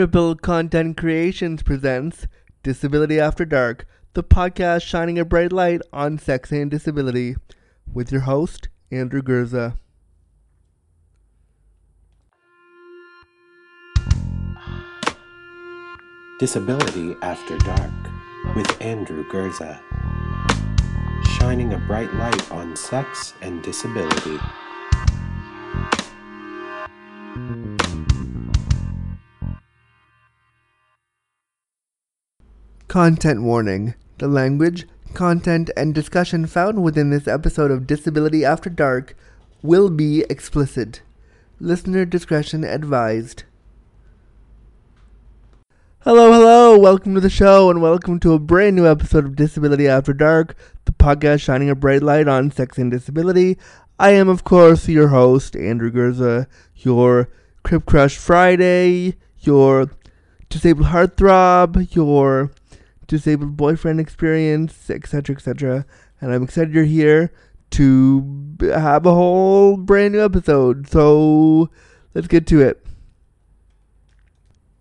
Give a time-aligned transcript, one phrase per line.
[0.00, 2.26] Cripple Content Creations presents
[2.62, 7.36] Disability After Dark, the podcast shining a bright light on sex and disability,
[7.92, 9.76] with your host, Andrew Gurza.
[16.38, 17.90] Disability After Dark
[18.56, 19.82] with Andrew Gurza,
[21.38, 24.38] Shining a bright light on sex and disability.
[32.90, 33.94] Content warning.
[34.18, 39.16] The language, content, and discussion found within this episode of Disability After Dark
[39.62, 41.00] will be explicit.
[41.60, 43.44] Listener discretion advised.
[46.00, 49.86] Hello, hello, welcome to the show, and welcome to a brand new episode of Disability
[49.86, 53.56] After Dark, the podcast shining a bright light on sex and disability.
[54.00, 57.28] I am, of course, your host, Andrew Gurza, your
[57.62, 59.92] Crip Crush Friday, your
[60.48, 62.50] disabled heartthrob, your
[63.10, 65.84] disabled boyfriend experience, etc., etc.
[66.20, 67.32] And I'm excited you're here
[67.72, 70.88] to have a whole brand new episode.
[70.88, 71.68] So
[72.14, 72.86] let's get to it.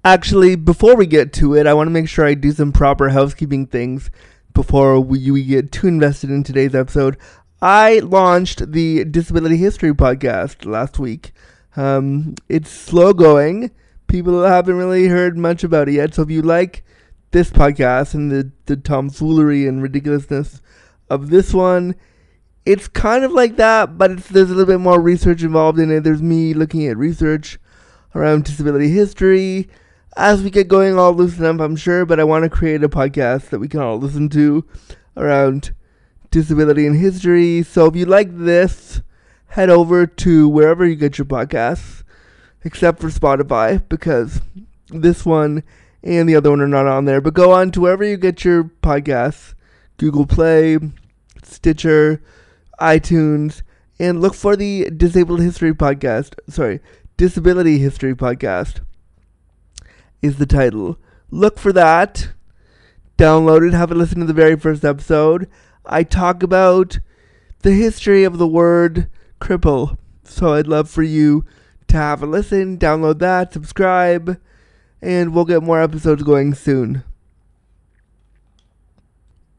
[0.06, 3.10] Actually, before we get to it, I want to make sure I do some proper
[3.10, 4.10] housekeeping things
[4.54, 7.18] before we, we get too invested in today's episode.
[7.62, 11.34] I launched the Disability History podcast last week.
[11.76, 13.72] Um, it's slow going.
[14.08, 16.14] People haven't really heard much about it yet.
[16.14, 16.86] So if you like
[17.32, 20.62] this podcast and the, the tomfoolery and ridiculousness
[21.10, 21.96] of this one,
[22.66, 26.04] it's kind of like that, but there's a little bit more research involved in it.
[26.04, 27.60] There's me looking at research
[28.14, 29.70] around disability history.
[30.18, 32.90] As we get going, I'll loosen up, I'm sure, but I want to create a
[32.90, 34.66] podcast that we can all listen to
[35.16, 35.74] around
[36.32, 37.64] disability and history.
[37.64, 39.02] So if you like this,
[39.48, 42.04] head over to wherever you get your podcasts,
[42.64, 44.42] except for Spotify, because
[44.90, 45.64] this one
[46.04, 47.22] and the other one are not on there.
[47.22, 49.54] But go on to wherever you get your podcasts
[49.98, 50.78] Google Play,
[51.44, 52.22] Stitcher,
[52.80, 53.64] iTunes,
[54.00, 56.36] and look for the Disabled History Podcast.
[56.48, 56.80] Sorry,
[57.18, 58.80] Disability History Podcast
[60.22, 60.98] is the title.
[61.30, 62.30] Look for that.
[63.18, 65.50] Download it, have a listen to the very first episode.
[65.86, 67.00] I talk about
[67.64, 69.10] the history of the word
[69.42, 69.98] cripple.
[70.24, 71.44] So I'd love for you
[71.88, 74.40] to have a listen, download that, subscribe,
[75.02, 77.04] and we'll get more episodes going soon.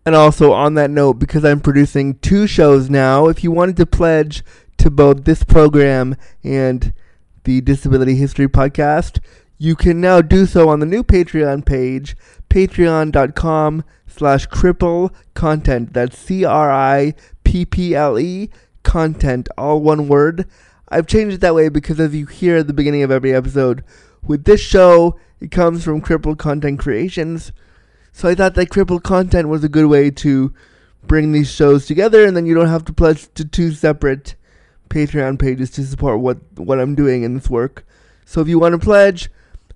[0.06, 3.86] And also, on that note, because I'm producing two shows now, if you wanted to
[3.86, 4.42] pledge
[4.78, 6.92] to both this program and
[7.44, 9.20] the Disability History Podcast,
[9.58, 12.16] you can now do so on the new Patreon page,
[12.48, 15.92] patreon.com slash cripple content.
[15.92, 17.14] That's C R I
[17.44, 18.48] P P L E
[18.82, 20.48] content, all one word.
[20.88, 23.84] I've changed it that way because as you hear at the beginning of every episode,
[24.26, 27.52] with this show, it comes from Crippled Content Creations.
[28.12, 30.52] So I thought that Crippled Content was a good way to
[31.02, 34.34] bring these shows together, and then you don't have to pledge to two separate
[34.88, 37.86] Patreon pages to support what, what I'm doing in this work.
[38.24, 39.30] So if you want to pledge,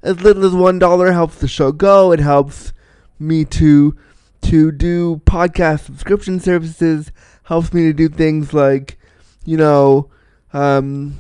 [0.04, 2.12] as little as one dollar helps the show go.
[2.12, 2.72] It helps
[3.18, 3.96] me to
[4.42, 7.10] to do podcast subscription services.
[7.44, 8.98] Helps me to do things like,
[9.44, 10.10] you know,
[10.52, 11.18] um,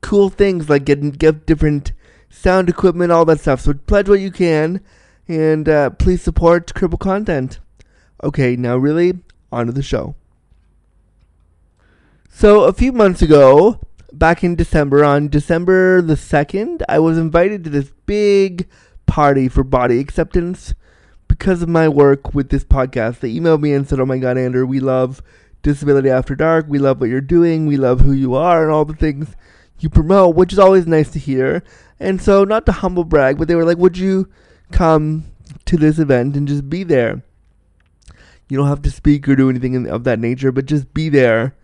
[0.00, 1.92] cool things like getting get different
[2.38, 3.60] sound equipment, all that stuff.
[3.60, 4.80] So pledge what you can,
[5.26, 7.58] and uh, please support Cripple content.
[8.22, 9.18] Okay, now really
[9.50, 10.14] on to the show.
[12.30, 13.80] So a few months ago,
[14.12, 18.68] back in December, on December the second, I was invited to this big
[19.06, 20.74] party for body acceptance
[21.26, 23.20] because of my work with this podcast.
[23.20, 25.22] They emailed me and said, "Oh my God, Andrew, we love
[25.62, 26.66] Disability After Dark.
[26.68, 27.66] We love what you're doing.
[27.66, 29.34] We love who you are and all the things."
[29.80, 31.62] You promote, which is always nice to hear.
[32.00, 34.28] And so, not to humble brag, but they were like, Would you
[34.70, 35.24] come
[35.64, 37.22] to this event and just be there?
[38.48, 41.54] You don't have to speak or do anything of that nature, but just be there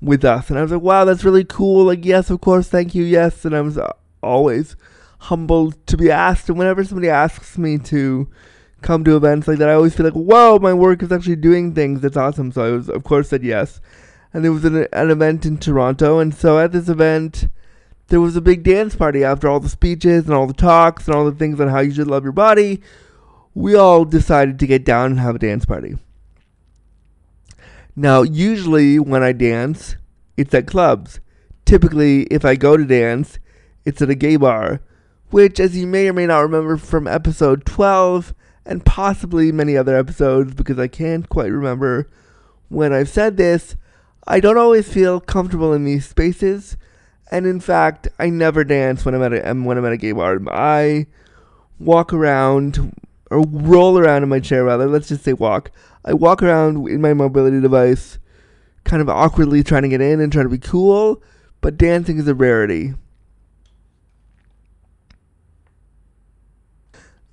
[0.00, 0.50] with us.
[0.50, 1.84] And I was like, Wow, that's really cool.
[1.84, 3.44] Like, yes, of course, thank you, yes.
[3.44, 3.92] And I was uh,
[4.22, 4.76] always
[5.20, 6.48] humbled to be asked.
[6.48, 8.28] And whenever somebody asks me to
[8.82, 11.74] come to events like that, I always feel like, Whoa, my work is actually doing
[11.74, 12.00] things.
[12.00, 12.52] That's awesome.
[12.52, 13.80] So I was, of course, said yes
[14.32, 16.18] and there was an, an event in Toronto.
[16.18, 17.48] And so at this event,
[18.08, 21.14] there was a big dance party after all the speeches and all the talks and
[21.14, 22.82] all the things on how you should love your body.
[23.54, 25.96] We all decided to get down and have a dance party.
[27.96, 29.96] Now, usually when I dance,
[30.36, 31.20] it's at clubs.
[31.64, 33.38] Typically, if I go to dance,
[33.84, 34.80] it's at a gay bar,
[35.30, 38.34] which, as you may or may not remember from episode 12
[38.64, 42.08] and possibly many other episodes, because I can't quite remember
[42.68, 43.76] when I've said this,
[44.30, 46.76] I don't always feel comfortable in these spaces,
[47.30, 49.96] and in fact, I never dance when I'm at a um, when I'm at a
[49.96, 50.38] gay bar.
[50.50, 51.06] I
[51.78, 52.94] walk around
[53.30, 54.86] or roll around in my chair rather.
[54.86, 55.70] Let's just say walk.
[56.04, 58.18] I walk around in my mobility device,
[58.84, 61.22] kind of awkwardly trying to get in and trying to be cool,
[61.62, 62.92] but dancing is a rarity.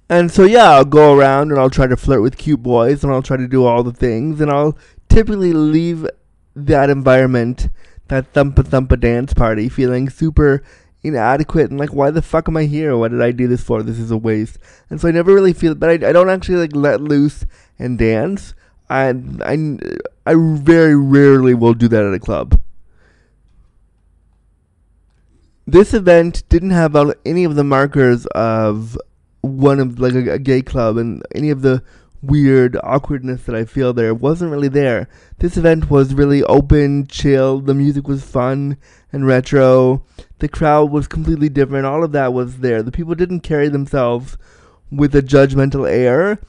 [0.07, 3.11] And so yeah, I'll go around and I'll try to flirt with cute boys and
[3.11, 4.77] I'll try to do all the things and I'll
[5.09, 6.07] typically leave
[6.55, 7.69] that environment,
[8.07, 10.63] that thumpa thumpa dance party, feeling super
[11.05, 12.97] inadequate and like why the fuck am I here?
[12.97, 13.83] What did I do this for?
[13.83, 14.57] This is a waste.
[14.89, 17.45] And so I never really feel but I, I don't actually like let loose
[17.77, 18.53] and dance.
[18.89, 19.77] I I
[20.25, 22.59] I very rarely will do that at a club.
[25.67, 28.97] This event didn't have any of the markers of
[29.41, 31.83] one of like a, a gay club and any of the
[32.27, 35.07] weird awkwardness that I feel there wasn't really there.
[35.39, 37.59] This event was really open, chill.
[37.59, 38.77] The music was fun
[39.11, 40.03] and retro.
[40.39, 41.85] The crowd was completely different.
[41.85, 42.83] All of that was there.
[42.83, 44.37] The people didn't carry themselves
[44.91, 46.39] with a judgmental air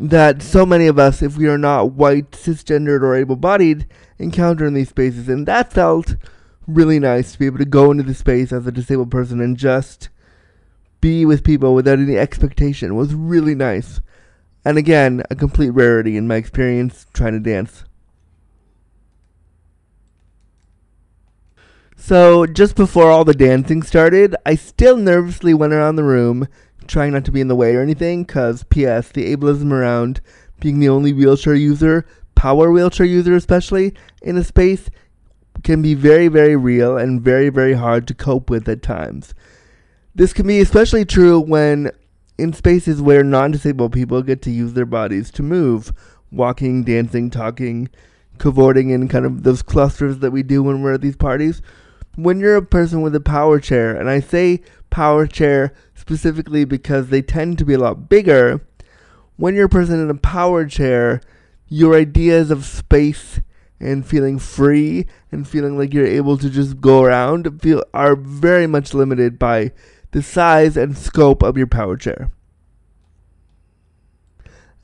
[0.00, 3.86] that so many of us, if we are not white, cisgendered, or able bodied,
[4.18, 5.28] encounter in these spaces.
[5.28, 6.16] And that felt
[6.66, 9.56] really nice to be able to go into the space as a disabled person and
[9.56, 10.08] just
[11.00, 14.00] be with people without any expectation it was really nice.
[14.64, 17.84] And again, a complete rarity in my experience trying to dance.
[21.96, 26.48] So, just before all the dancing started, I still nervously went around the room,
[26.86, 30.20] trying not to be in the way or anything, because, P.S., the ableism around
[30.60, 34.90] being the only wheelchair user, power wheelchair user especially, in a space
[35.62, 39.34] can be very, very real and very, very hard to cope with at times.
[40.14, 41.90] This can be especially true when
[42.38, 45.92] in spaces where non disabled people get to use their bodies to move,
[46.30, 47.88] walking, dancing, talking,
[48.38, 51.62] cavorting in kind of those clusters that we do when we're at these parties.
[52.16, 57.08] When you're a person with a power chair, and I say power chair specifically because
[57.08, 58.60] they tend to be a lot bigger,
[59.36, 61.20] when you're a person in a power chair,
[61.68, 63.40] your ideas of space
[63.80, 68.66] and feeling free and feeling like you're able to just go around feel are very
[68.66, 69.72] much limited by
[70.14, 72.30] the size and scope of your power chair.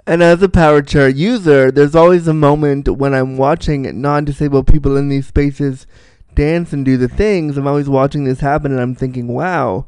[0.05, 4.67] And as a power chair user, there's always a moment when I'm watching non disabled
[4.67, 5.87] people in these spaces
[6.35, 7.57] dance and do the things.
[7.57, 9.87] I'm always watching this happen and I'm thinking, wow,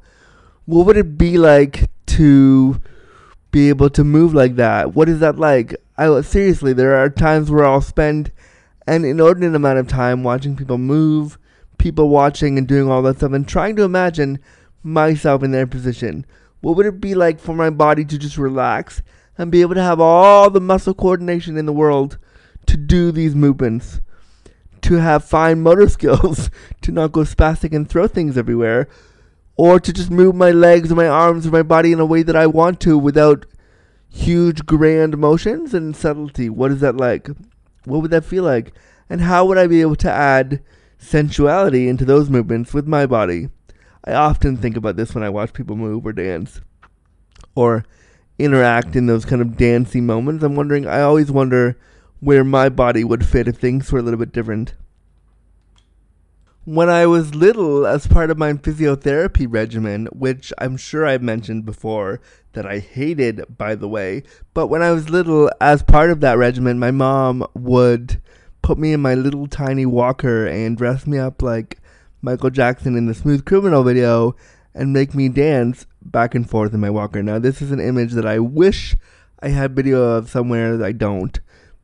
[0.66, 2.80] what would it be like to
[3.50, 4.94] be able to move like that?
[4.94, 5.74] What is that like?
[5.98, 8.30] I seriously, there are times where I'll spend
[8.86, 11.36] an inordinate amount of time watching people move,
[11.78, 14.38] people watching and doing all that stuff, and trying to imagine
[14.82, 16.26] myself in their position?
[16.60, 19.02] What would it be like for my body to just relax
[19.36, 22.18] and be able to have all the muscle coordination in the world
[22.66, 24.00] to do these movements?
[24.82, 26.50] To have fine motor skills,
[26.82, 28.88] to not go spastic and throw things everywhere,
[29.56, 32.22] or to just move my legs or my arms or my body in a way
[32.22, 33.46] that I want to without
[34.08, 36.48] huge grand motions and subtlety.
[36.48, 37.28] What is that like?
[37.84, 38.72] What would that feel like?
[39.08, 40.62] And how would I be able to add
[40.98, 43.48] sensuality into those movements with my body?
[44.04, 46.60] I often think about this when I watch people move or dance
[47.54, 47.84] or
[48.38, 50.42] interact in those kind of dancing moments.
[50.42, 51.78] I'm wondering, I always wonder
[52.20, 54.74] where my body would fit if things were a little bit different.
[56.64, 61.64] When I was little, as part of my physiotherapy regimen, which I'm sure I've mentioned
[61.64, 62.20] before
[62.52, 64.22] that I hated, by the way,
[64.54, 68.20] but when I was little, as part of that regimen, my mom would
[68.62, 71.81] put me in my little tiny walker and dress me up like
[72.22, 74.36] Michael Jackson in the Smooth Criminal video
[74.74, 77.22] and make me dance back and forth in my walker.
[77.22, 78.96] Now, this is an image that I wish
[79.42, 81.38] I had video of somewhere that I don't.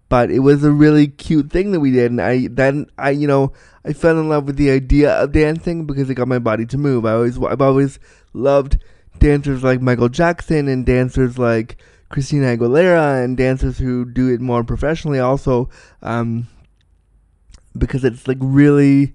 [0.09, 3.27] But it was a really cute thing that we did, and I then I you
[3.27, 3.53] know
[3.85, 6.79] I fell in love with the idea of dancing because it got my body to
[6.79, 7.05] move.
[7.05, 7.99] I always I've always
[8.33, 8.79] loved
[9.19, 11.77] dancers like Michael Jackson and dancers like
[12.09, 15.69] Christina Aguilera and dancers who do it more professionally also
[16.01, 16.47] um,
[17.77, 19.13] because it's like really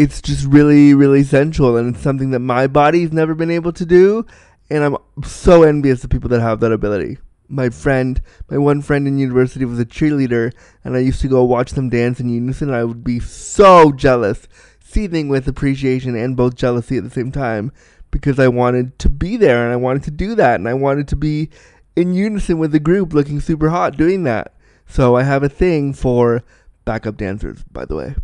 [0.00, 3.84] it's just really, really sensual, and it's something that my body's never been able to
[3.84, 4.24] do,
[4.70, 7.18] and I'm so envious of people that have that ability.
[7.48, 10.54] My friend, my one friend in university was a cheerleader,
[10.84, 13.92] and I used to go watch them dance in unison, and I would be so
[13.92, 14.48] jealous,
[14.82, 17.70] seething with appreciation and both jealousy at the same time,
[18.10, 21.08] because I wanted to be there, and I wanted to do that, and I wanted
[21.08, 21.50] to be
[21.94, 24.54] in unison with the group, looking super hot doing that.
[24.86, 26.42] So I have a thing for
[26.86, 28.14] backup dancers, by the way.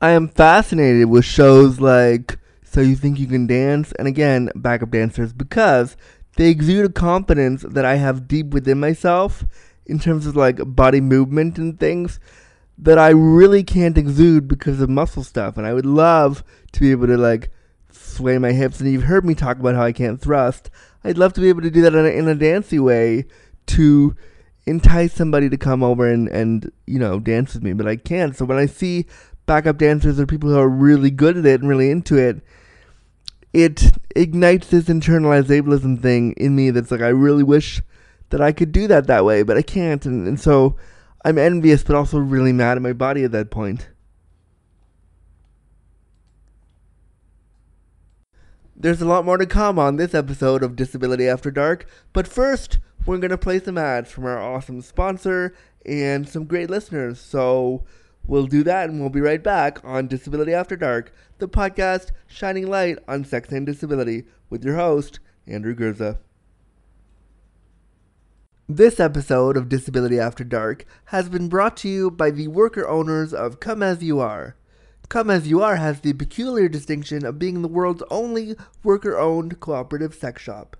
[0.00, 4.90] I am fascinated with shows like So You Think You Can Dance and again, Backup
[4.90, 5.96] Dancers because
[6.36, 9.44] they exude a confidence that I have deep within myself
[9.86, 12.20] in terms of like body movement and things
[12.78, 15.56] that I really can't exude because of muscle stuff.
[15.56, 17.50] And I would love to be able to like
[17.90, 20.70] sway my hips, and you've heard me talk about how I can't thrust.
[21.02, 23.24] I'd love to be able to do that in a, in a dancey way
[23.66, 24.14] to
[24.66, 28.36] entice somebody to come over and, and, you know, dance with me, but I can't.
[28.36, 29.06] So when I see
[29.48, 32.40] backup dancers or people who are really good at it and really into it,
[33.52, 37.82] it ignites this internalized ableism thing in me that's like, I really wish
[38.30, 40.06] that I could do that that way, but I can't.
[40.06, 40.76] And, and so
[41.24, 43.88] I'm envious, but also really mad at my body at that point.
[48.76, 52.78] There's a lot more to come on this episode of Disability After Dark, but first,
[53.06, 55.52] we're going to play some ads from our awesome sponsor
[55.84, 57.18] and some great listeners.
[57.18, 57.84] So
[58.28, 62.68] we'll do that and we'll be right back on Disability After Dark, the podcast shining
[62.68, 66.18] light on sex and disability with your host, Andrew Gurza.
[68.68, 73.32] This episode of Disability After Dark has been brought to you by the worker owners
[73.32, 74.56] of Come As You Are.
[75.08, 79.58] Come As You Are has the peculiar distinction of being the world's only worker owned
[79.58, 80.76] cooperative sex shop.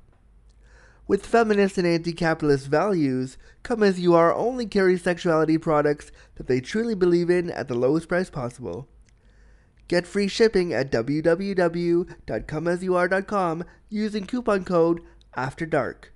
[1.09, 6.49] With feminist and anti capitalist values, Come As You Are only carries sexuality products that
[6.49, 8.87] they truly believe in at the lowest price possible.
[9.89, 15.01] Get free shipping at www.comeasyouare.com using coupon code
[15.35, 16.13] After Dark.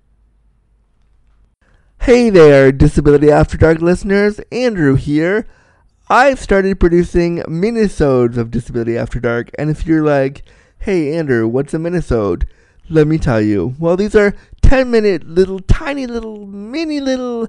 [2.02, 5.46] Hey there, Disability After Dark listeners, Andrew here.
[6.10, 10.42] I've started producing minisodes of Disability After Dark, and if you're like,
[10.80, 12.44] hey Andrew, what's a minisode?
[12.88, 13.74] Let me tell you.
[13.78, 17.48] Well, these are 10 minute little, tiny little, mini little,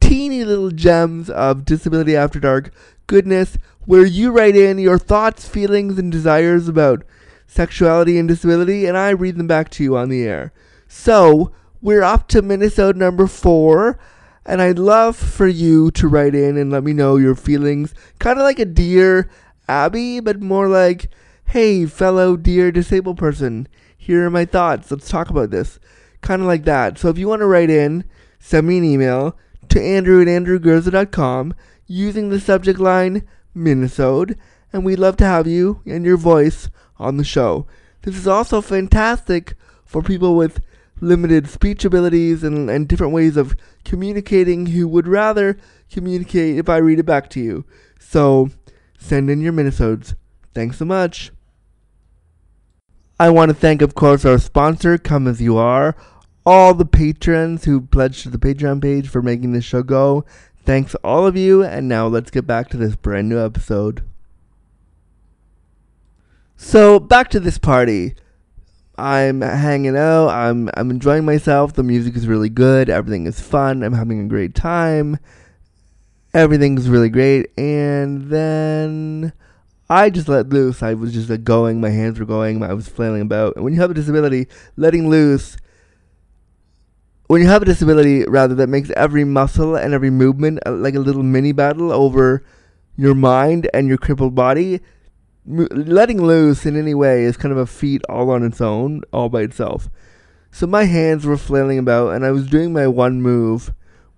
[0.00, 2.72] teeny little gems of Disability After Dark
[3.06, 7.04] goodness where you write in your thoughts, feelings, and desires about
[7.46, 10.52] sexuality and disability, and I read them back to you on the air.
[10.88, 13.98] So, we're up to Minisode number four,
[14.46, 17.92] and I'd love for you to write in and let me know your feelings.
[18.18, 19.28] Kind of like a Dear
[19.68, 21.10] Abby, but more like,
[21.46, 23.66] hey, fellow dear disabled person,
[24.02, 24.90] here are my thoughts.
[24.90, 25.78] Let's talk about this.
[26.22, 26.98] Kind of like that.
[26.98, 28.02] So if you want to write in,
[28.40, 31.54] send me an email to andrew at andrewgurza.com
[31.86, 34.36] using the subject line Minisode,
[34.72, 36.68] and we'd love to have you and your voice
[36.98, 37.64] on the show.
[38.02, 39.54] This is also fantastic
[39.84, 40.60] for people with
[41.00, 43.54] limited speech abilities and, and different ways of
[43.84, 45.56] communicating who would rather
[45.92, 47.64] communicate if I read it back to you.
[48.00, 48.50] So
[48.98, 50.16] send in your minisodes.
[50.54, 51.30] Thanks so much.
[53.18, 55.94] I want to thank, of course, our sponsor, Come As You Are,
[56.44, 60.24] all the patrons who pledged to the Patreon page for making this show go.
[60.64, 64.02] Thanks all of you, and now let's get back to this brand new episode.
[66.56, 68.14] So, back to this party.
[68.96, 70.28] I'm hanging out.
[70.28, 71.72] I'm I'm enjoying myself.
[71.72, 72.90] The music is really good.
[72.90, 73.82] Everything is fun.
[73.82, 75.18] I'm having a great time.
[76.34, 77.50] Everything's really great.
[77.58, 79.32] And then
[79.92, 80.82] I just let loose.
[80.82, 81.80] I was just like going.
[81.80, 82.62] My hands were going.
[82.62, 83.56] I was flailing about.
[83.56, 85.58] And when you have a disability, letting loose.
[87.26, 90.94] When you have a disability, rather, that makes every muscle and every movement uh, like
[90.94, 92.42] a little mini battle over
[92.96, 94.80] your mind and your crippled body
[95.44, 99.28] letting loose in any way is kind of a feat all on its own, all
[99.28, 99.88] by itself.
[100.50, 103.72] So my hands were flailing about, and I was doing my one move,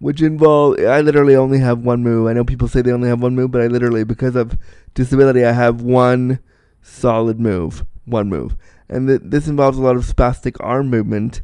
[0.05, 2.27] which involve I literally only have one move.
[2.27, 4.59] I know people say they only have one move, but I literally, because of
[4.93, 6.41] disability, I have one
[6.83, 8.55] solid move, one move,
[8.87, 11.41] and th- this involves a lot of spastic arm movement.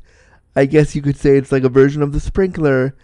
[0.54, 2.94] I guess you could say it's like a version of the sprinkler,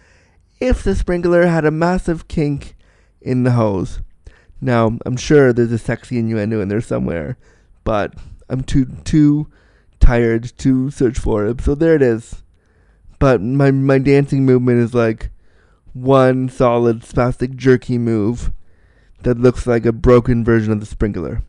[0.59, 2.75] if the sprinkler had a massive kink
[3.19, 4.01] in the hose.
[4.61, 7.35] Now, I'm sure there's a sexy innuendo in there somewhere,
[7.83, 8.13] but
[8.47, 9.47] I'm too too
[9.99, 11.61] tired to search for it.
[11.61, 12.43] So there it is.
[13.17, 15.31] But my my dancing movement is like
[16.03, 18.51] one solid spastic jerky move
[19.23, 21.43] that looks like a broken version of the sprinkler.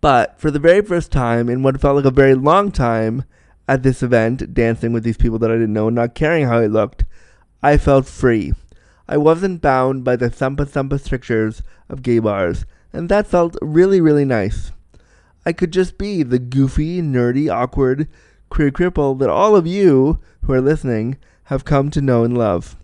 [0.00, 3.24] But for the very first time in what felt like a very long time
[3.66, 6.58] at this event, dancing with these people that I didn't know and not caring how
[6.58, 7.04] I looked,
[7.62, 8.52] I felt free.
[9.08, 14.00] I wasn't bound by the thumpa thumpa strictures of gay bars, and that felt really,
[14.00, 14.72] really nice.
[15.44, 18.08] I could just be the goofy, nerdy, awkward,
[18.50, 22.76] queer cripple that all of you who are listening have come to know and love.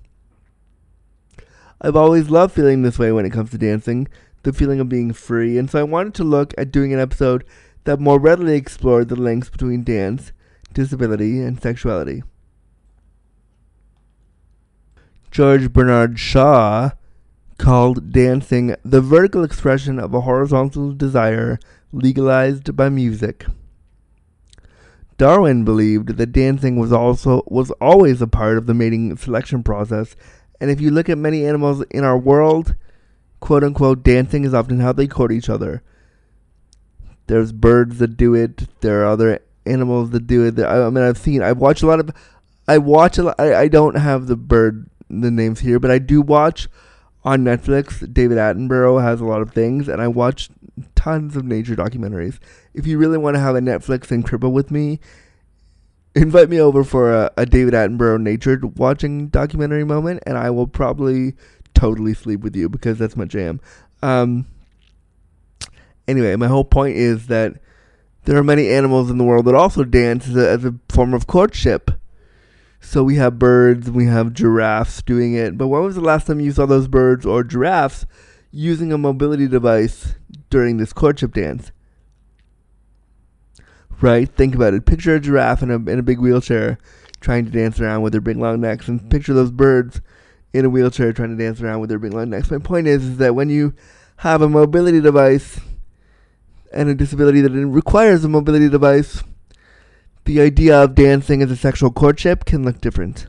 [1.80, 4.08] I've always loved feeling this way when it comes to dancing,
[4.44, 7.44] the feeling of being free, and so I wanted to look at doing an episode
[7.84, 10.32] that more readily explored the links between dance,
[10.72, 12.22] disability, and sexuality.
[15.32, 16.90] George Bernard Shaw
[17.58, 21.58] called dancing the vertical expression of a horizontal desire
[21.92, 23.46] legalized by music.
[25.22, 30.16] Darwin believed that dancing was also was always a part of the mating selection process,
[30.60, 32.74] and if you look at many animals in our world,
[33.38, 35.80] quote unquote dancing is often how they court each other.
[37.28, 38.66] There's birds that do it.
[38.80, 40.58] There are other animals that do it.
[40.58, 41.40] I, mean, I've seen.
[41.40, 42.10] I've watched a lot of.
[42.66, 43.36] I watch a lot.
[43.38, 46.66] I, I don't have the bird the names here, but I do watch
[47.22, 48.12] on Netflix.
[48.12, 50.50] David Attenborough has a lot of things, and I watch
[50.96, 52.40] tons of nature documentaries.
[52.74, 55.00] If you really want to have a Netflix and cripple with me,
[56.14, 60.66] invite me over for a, a David Attenborough nature watching documentary moment, and I will
[60.66, 61.34] probably
[61.74, 63.60] totally sleep with you because that's my jam.
[64.02, 64.46] Um,
[66.06, 67.60] anyway, my whole point is that
[68.24, 71.14] there are many animals in the world that also dance as a, as a form
[71.14, 71.90] of courtship.
[72.80, 75.56] So we have birds, we have giraffes doing it.
[75.56, 78.06] But when was the last time you saw those birds or giraffes
[78.50, 80.14] using a mobility device
[80.50, 81.70] during this courtship dance?
[84.02, 84.28] Right?
[84.28, 84.84] Think about it.
[84.84, 86.78] Picture a giraffe in a in a big wheelchair
[87.20, 90.00] trying to dance around with their big long necks, and picture those birds
[90.52, 92.50] in a wheelchair trying to dance around with their big long necks.
[92.50, 93.74] My point is, is that when you
[94.16, 95.60] have a mobility device
[96.72, 99.22] and a disability that requires a mobility device,
[100.24, 103.28] the idea of dancing as a sexual courtship can look different.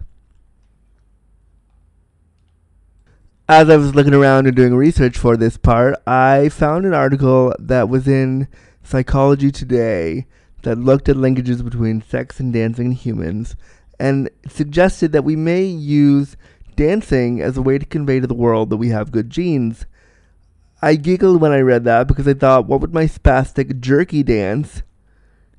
[3.48, 7.54] As I was looking around and doing research for this part, I found an article
[7.60, 8.48] that was in
[8.84, 10.26] Psychology Today
[10.64, 13.56] that looked at linkages between sex and dancing in humans
[14.00, 16.36] and suggested that we may use
[16.76, 19.86] dancing as a way to convey to the world that we have good genes.
[20.82, 24.82] I giggled when I read that because I thought, what would my spastic jerky dance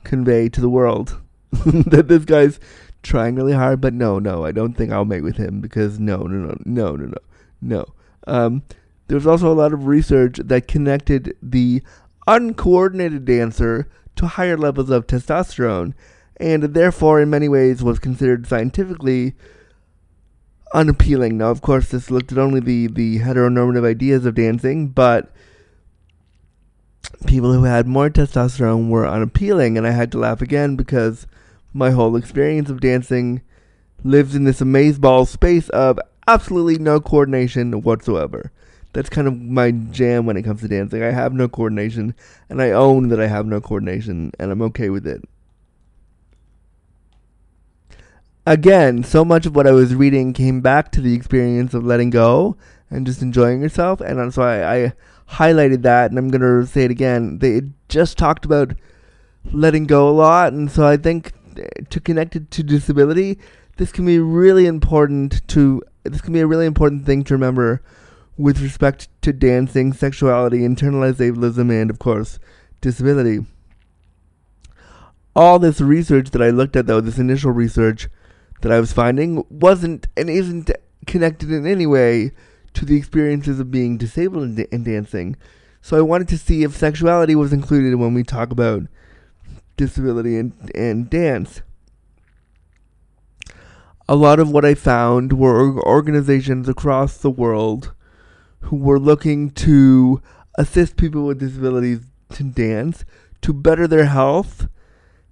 [0.02, 1.20] convey to the world?
[1.52, 2.60] that this guy's
[3.02, 6.18] trying really hard, but no, no, I don't think I'll mate with him because no,
[6.18, 7.18] no, no, no, no, no,
[7.62, 7.86] no.
[8.26, 8.62] Um,
[9.06, 11.82] there's also a lot of research that connected the
[12.26, 15.94] uncoordinated dancer to higher levels of testosterone,
[16.38, 19.34] and therefore, in many ways, was considered scientifically
[20.72, 21.38] unappealing.
[21.38, 25.30] Now, of course, this looked at only the, the heteronormative ideas of dancing, but
[27.26, 31.26] people who had more testosterone were unappealing, and I had to laugh again because
[31.72, 33.42] my whole experience of dancing
[34.02, 38.52] lives in this amazeball space of absolutely no coordination whatsoever.
[38.94, 41.02] That's kind of my jam when it comes to dancing.
[41.02, 42.14] I have no coordination,
[42.48, 45.22] and I own that I have no coordination, and I'm okay with it.
[48.46, 52.10] Again, so much of what I was reading came back to the experience of letting
[52.10, 52.56] go
[52.88, 54.92] and just enjoying yourself, and so I, I
[55.28, 57.40] highlighted that, and I'm gonna say it again.
[57.40, 58.74] They just talked about
[59.52, 63.40] letting go a lot, and so I think eh, to connect it to disability,
[63.76, 67.82] this can be really important to this can be a really important thing to remember
[68.36, 72.38] with respect to dancing, sexuality, internalized ableism, and of course,
[72.80, 73.46] disability.
[75.36, 78.08] All this research that I looked at, though, this initial research
[78.62, 80.70] that I was finding, wasn't and isn't
[81.06, 82.32] connected in any way
[82.74, 85.36] to the experiences of being disabled in, in dancing.
[85.80, 88.84] So I wanted to see if sexuality was included when we talk about
[89.76, 91.62] disability and, and dance.
[94.08, 97.92] A lot of what I found were organizations across the world
[98.64, 100.20] who were looking to
[100.56, 102.00] assist people with disabilities
[102.30, 103.04] to dance,
[103.42, 104.68] to better their health,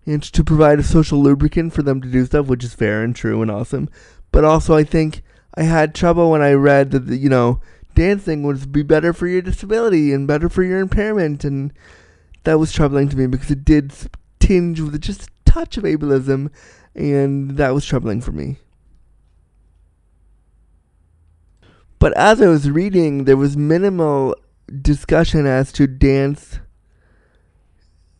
[0.05, 3.15] and to provide a social lubricant for them to do stuff, which is fair and
[3.15, 3.89] true and awesome.
[4.33, 5.23] But also, I think
[5.55, 7.61] I had trouble when I read that, you know,
[7.95, 11.73] dancing would be better for your disability and better for your impairment, and
[12.45, 13.93] that was troubling to me because it did
[14.41, 16.51] tinge with just a touch of ableism,
[16.95, 18.59] and that was troubling for me.
[22.03, 24.35] But as I was reading, there was minimal
[24.81, 26.59] discussion as to dance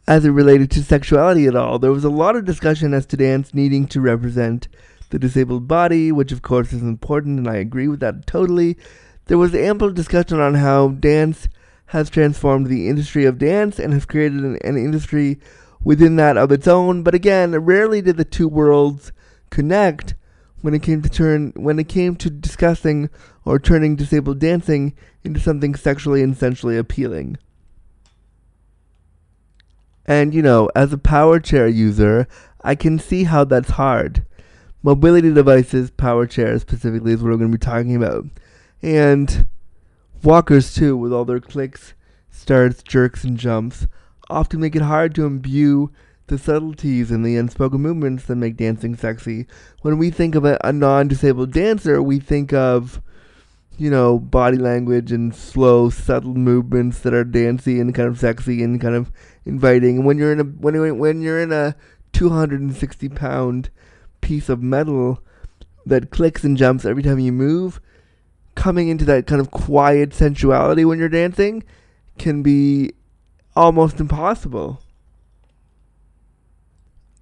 [0.07, 1.81] as it related to sexuality at all.
[1.81, 4.69] There was a lot of discussion as to dance needing to represent
[5.11, 8.79] the disabled body, which of course is important, and I agree with that totally.
[9.25, 11.49] There was ample discussion on how dance
[11.87, 15.41] has transformed the industry of dance and has created an, an industry
[15.83, 17.03] within that of its own.
[17.03, 19.11] But again, rarely did the two worlds
[19.51, 20.15] connect
[20.63, 23.11] when it came to turn when it came to discussing
[23.45, 27.37] or turning disabled dancing into something sexually and sensually appealing.
[30.07, 32.27] And you know, as a power chair user,
[32.63, 34.25] I can see how that's hard.
[34.83, 38.25] Mobility devices, power chairs specifically, is what we're going to be talking about.
[38.83, 39.47] And
[40.25, 41.95] walkers, too, with all their clicks,
[42.31, 43.87] starts, jerks, and jumps
[44.29, 45.93] often make it hard to imbue
[46.33, 49.47] the subtleties and the unspoken movements that make dancing sexy.
[49.83, 53.03] When we think of a, a non disabled dancer, we think of,
[53.77, 58.63] you know, body language and slow, subtle movements that are dancey and kind of sexy
[58.63, 59.13] and kind of
[59.45, 59.99] inviting.
[59.99, 61.77] And when you're in a when when you're in a
[62.15, 63.69] 260 pound
[64.23, 65.23] piece of metal
[65.85, 67.79] that clicks and jumps every time you move,
[68.55, 71.63] coming into that kind of quiet sensuality when you're dancing
[72.19, 72.93] can be
[73.55, 74.81] almost impossible.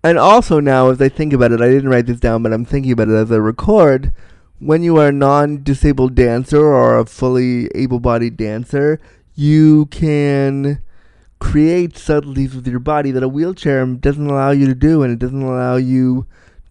[0.02, 2.64] And also now, as I think about it, I didn't write this down, but I'm
[2.64, 4.12] thinking about it as I record.
[4.58, 8.98] When you are a non-disabled dancer or a fully able-bodied dancer,
[9.34, 10.82] you can
[11.38, 15.18] create subtleties with your body that a wheelchair doesn't allow you to do, and it
[15.18, 16.26] doesn't allow you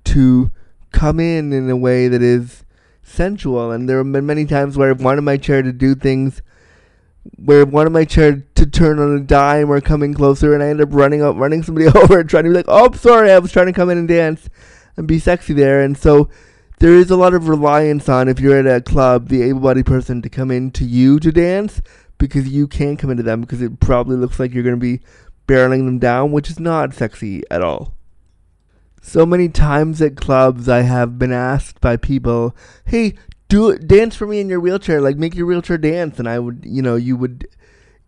[0.06, 0.52] to
[0.92, 2.64] come in in a way that is
[3.04, 3.72] sensual.
[3.72, 6.42] And there have been many times where I've wanted my chair to do things
[7.38, 10.68] where one of my chair to turn on a dime or coming closer, and I
[10.68, 13.40] end up running up, running somebody over, and trying to be like, "Oh, sorry, I
[13.40, 14.50] was trying to come in and dance
[14.98, 16.30] and be sexy there." And so
[16.80, 20.22] there is a lot of reliance on if you're at a club, the able-bodied person
[20.22, 21.82] to come in to you to dance
[22.18, 25.02] because you can't come into them because it probably looks like you're going to be
[25.48, 27.94] barreling them down, which is not sexy at all.
[29.02, 32.56] So many times at clubs, I have been asked by people,
[32.86, 33.16] "Hey,
[33.50, 36.64] do dance for me in your wheelchair, like make your wheelchair dance." And I would,
[36.66, 37.48] you know, you would,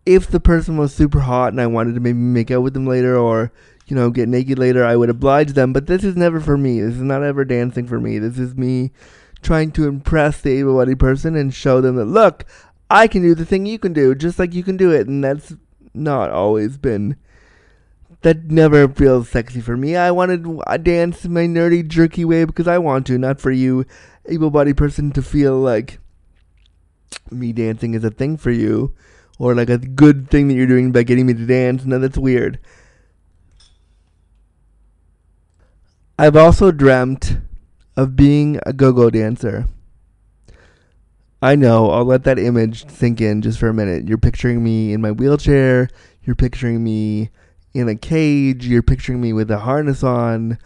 [0.06, 2.86] if the person was super hot and I wanted to maybe make out with them
[2.86, 3.52] later or
[3.86, 5.72] you know get naked later, I would oblige them.
[5.72, 6.80] But this is never for me.
[6.80, 8.18] This is not ever dancing for me.
[8.18, 8.92] This is me
[9.42, 12.46] trying to impress the able-bodied person and show them that look,
[12.88, 15.22] I can do the thing you can do, just like you can do it, and
[15.22, 15.54] that's
[15.94, 17.16] not always been
[18.22, 19.96] that never feels sexy for me.
[19.96, 23.50] I wanted to uh, dance my nerdy, jerky way because I want to, not for
[23.50, 23.84] you,
[24.26, 25.98] able bodied person, to feel like
[27.30, 28.94] me dancing is a thing for you
[29.38, 31.84] or like a good thing that you're doing by getting me to dance.
[31.84, 32.58] No, that's weird.
[36.18, 37.38] I've also dreamt
[37.96, 39.68] of being a go go dancer.
[41.40, 44.06] I know, I'll let that image sink in just for a minute.
[44.06, 45.88] You're picturing me in my wheelchair,
[46.22, 47.30] you're picturing me
[47.74, 48.66] in a cage.
[48.66, 50.58] You're picturing me with a harness on.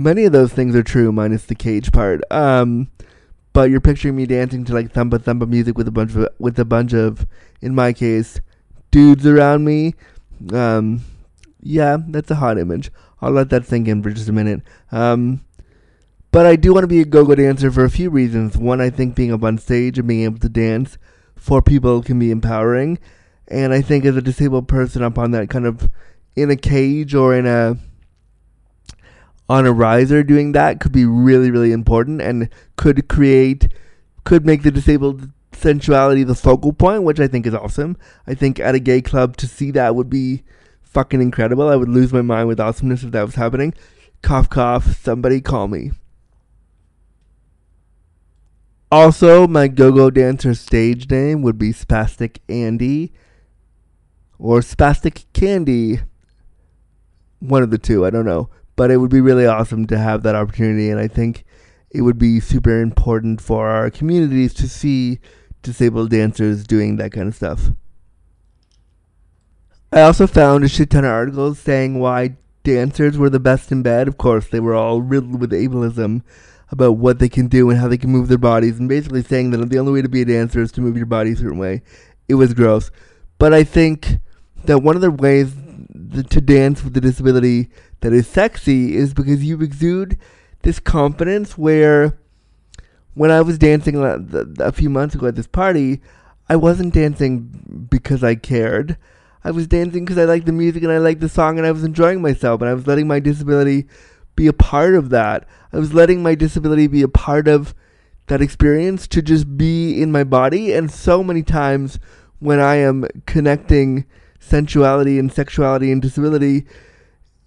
[0.00, 2.22] Many of those things are true, minus the cage part.
[2.30, 2.90] Um,
[3.52, 6.58] but you're picturing me dancing to like thumba thumba music with a bunch of with
[6.58, 7.26] a bunch of,
[7.60, 8.40] in my case,
[8.90, 9.94] dudes around me.
[10.54, 11.02] Um,
[11.60, 12.90] yeah, that's a hot image.
[13.20, 14.62] I'll let that sink in for just a minute.
[14.90, 15.44] Um,
[16.32, 18.56] but I do want to be a go-go dancer for a few reasons.
[18.56, 20.96] One, I think being up on stage and being able to dance
[21.36, 22.98] for people can be empowering.
[23.48, 25.90] And I think as a disabled person up on that kind of
[26.36, 27.76] in a cage or in a
[29.50, 33.66] on a riser doing that could be really, really important and could create
[34.22, 37.96] could make the disabled sensuality the focal point, which I think is awesome.
[38.28, 40.44] I think at a gay club to see that would be
[40.82, 41.68] fucking incredible.
[41.68, 43.74] I would lose my mind with awesomeness if that was happening.
[44.22, 45.90] Cough cough, somebody call me.
[48.92, 53.12] Also, my go-go dancer stage name would be Spastic Andy
[54.38, 56.02] or Spastic Candy.
[57.40, 58.48] One of the two, I don't know.
[58.76, 61.44] But it would be really awesome to have that opportunity, and I think
[61.90, 65.18] it would be super important for our communities to see
[65.62, 67.70] disabled dancers doing that kind of stuff.
[69.92, 73.82] I also found a shit ton of articles saying why dancers were the best in
[73.82, 74.06] bed.
[74.06, 76.22] Of course, they were all riddled with ableism
[76.70, 79.50] about what they can do and how they can move their bodies, and basically saying
[79.50, 81.58] that the only way to be a dancer is to move your body a certain
[81.58, 81.82] way.
[82.28, 82.92] It was gross.
[83.38, 84.18] But I think
[84.66, 85.54] that one of the ways
[86.30, 90.18] to dance with a disability that is sexy is because you exude
[90.62, 92.18] this confidence where
[93.14, 93.96] when I was dancing
[94.58, 96.00] a few months ago at this party,
[96.48, 98.96] I wasn't dancing because I cared.
[99.42, 101.72] I was dancing because I liked the music and I liked the song and I
[101.72, 103.86] was enjoying myself and I was letting my disability
[104.36, 105.46] be a part of that.
[105.72, 107.74] I was letting my disability be a part of
[108.26, 110.72] that experience to just be in my body.
[110.72, 111.98] And so many times
[112.38, 114.06] when I am connecting
[114.38, 116.66] sensuality and sexuality and disability,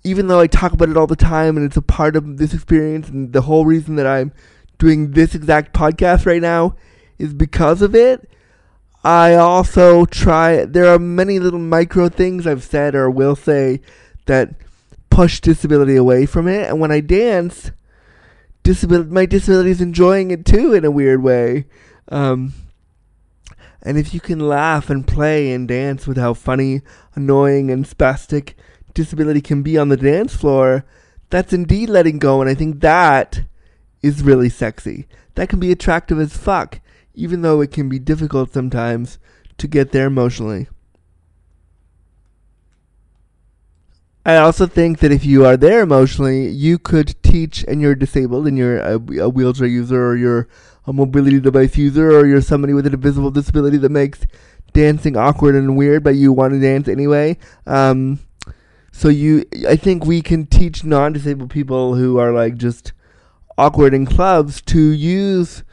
[0.04, 2.54] even though I talk about it all the time and it's a part of this
[2.54, 4.34] experience, and the whole reason that I'm
[4.78, 6.76] doing this exact podcast right now
[7.18, 8.30] is because of it.
[9.04, 13.82] I also try, there are many little micro things I've said or will say
[14.26, 14.56] that
[15.10, 16.70] push disability away from it.
[16.70, 17.72] And when I dance,
[18.64, 21.66] disability, my disability is enjoying it too in a weird way.
[22.10, 22.54] Um,
[23.82, 26.82] and if you can laugh and play and dance with how funny,
[27.16, 28.54] annoying, and spastic
[28.94, 30.86] disability can be on the dance floor,
[31.30, 32.42] that's indeed letting go.
[32.42, 33.44] And I think that
[34.02, 35.08] is really sexy.
[35.36, 36.80] That can be attractive as fuck,
[37.14, 39.18] even though it can be difficult sometimes
[39.58, 40.68] to get there emotionally.
[44.26, 48.48] I also think that if you are there emotionally, you could teach, and you're disabled,
[48.48, 50.48] and you're a, a wheelchair user, or you're
[50.86, 54.26] a mobility device user or you're somebody with an invisible disability that makes
[54.74, 57.38] dancing awkward and weird, but you want to dance anyway.
[57.66, 58.20] Um,
[58.94, 62.94] so you, I think we can teach non-disabled people who are like just
[63.58, 65.64] awkward in clubs to use.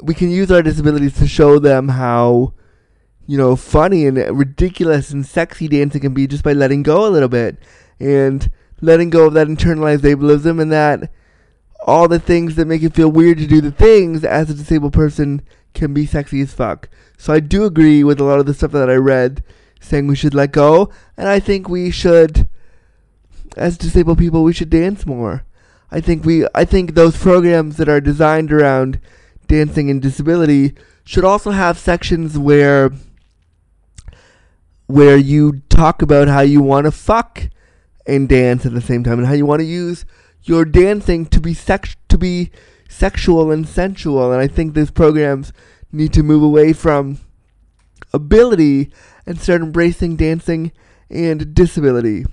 [0.00, 2.54] We can use our disabilities to show them how
[3.26, 7.10] you know, funny and ridiculous and sexy dancing can be just by letting go a
[7.10, 7.56] little bit
[8.00, 11.10] and letting go of that internalized ableism and that
[11.86, 14.92] all the things that make it feel weird to do the things as a disabled
[14.92, 15.40] person
[15.72, 16.88] can be sexy as fuck.
[17.16, 19.42] So I do agree with a lot of the stuff that I read
[19.82, 22.48] saying we should let go, and I think we should
[23.56, 25.44] as disabled people we should dance more.
[25.90, 28.98] I think we I think those programs that are designed around
[29.46, 32.90] dancing and disability should also have sections where
[34.86, 37.48] where you talk about how you want to fuck
[38.06, 40.04] and dance at the same time and how you want to use
[40.42, 42.50] your dancing to be sex to be
[42.88, 45.52] sexual and sensual and I think these programs
[45.92, 47.18] need to move away from
[48.12, 48.90] ability
[49.26, 50.72] and start embracing dancing
[51.10, 52.24] and disability.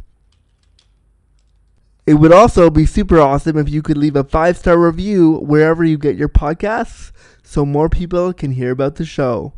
[2.06, 5.84] It would also be super awesome if you could leave a five star review wherever
[5.84, 9.54] you get your podcasts so more people can hear about the show.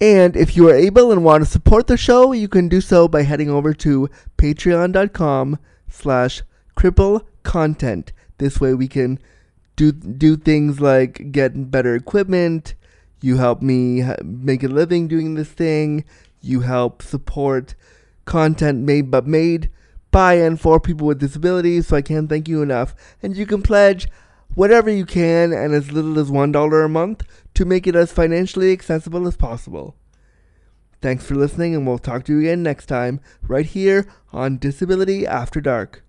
[0.00, 3.08] And if you are able and want to support the show, you can do so
[3.08, 6.42] by heading over to patreon.com slash
[6.76, 8.12] cripple content.
[8.38, 9.18] This way we can
[9.74, 12.74] do do things like get better equipment,
[13.20, 16.04] you help me make a living doing this thing.
[16.40, 17.74] You help support
[18.24, 19.70] content made but made
[20.10, 21.88] by and for people with disabilities.
[21.88, 22.94] So I can't thank you enough.
[23.22, 24.08] And you can pledge
[24.54, 28.72] whatever you can and as little as $1 a month to make it as financially
[28.72, 29.96] accessible as possible.
[31.00, 35.24] Thanks for listening, and we'll talk to you again next time, right here on Disability
[35.26, 36.02] After Dark.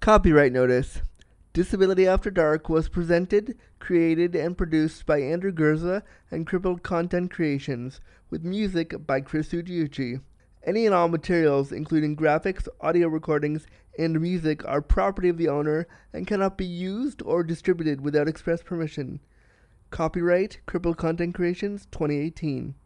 [0.00, 1.02] Copyright Notice
[1.52, 8.00] Disability After Dark was presented, created, and produced by Andrew Gurza and Crippled Content Creations,
[8.30, 10.20] with music by Chris Ujiuchi.
[10.62, 13.66] Any and all materials, including graphics, audio recordings,
[13.98, 18.62] and music, are property of the owner and cannot be used or distributed without express
[18.62, 19.18] permission.
[19.90, 22.76] Copyright Crippled Content Creations 2018.